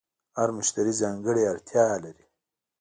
[0.37, 2.25] هر مشتری ځانګړې اړتیا لري.